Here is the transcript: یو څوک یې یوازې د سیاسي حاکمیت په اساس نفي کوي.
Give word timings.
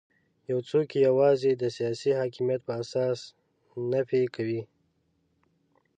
یو 0.49 0.59
څوک 0.69 0.87
یې 0.93 0.99
یوازې 1.07 1.51
د 1.57 1.63
سیاسي 1.77 2.11
حاکمیت 2.19 2.61
په 2.65 2.73
اساس 2.83 3.19
نفي 3.91 4.23
کوي. 4.35 4.61